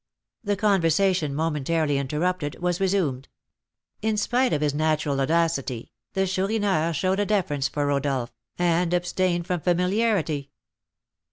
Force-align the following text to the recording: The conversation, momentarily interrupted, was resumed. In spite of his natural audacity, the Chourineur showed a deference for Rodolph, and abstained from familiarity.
The 0.43 0.55
conversation, 0.55 1.35
momentarily 1.35 1.99
interrupted, 1.99 2.59
was 2.59 2.79
resumed. 2.81 3.27
In 4.01 4.17
spite 4.17 4.51
of 4.51 4.61
his 4.61 4.73
natural 4.73 5.21
audacity, 5.21 5.91
the 6.13 6.25
Chourineur 6.25 6.91
showed 6.91 7.19
a 7.19 7.25
deference 7.27 7.67
for 7.67 7.85
Rodolph, 7.85 8.33
and 8.57 8.95
abstained 8.95 9.45
from 9.45 9.59
familiarity. 9.59 10.49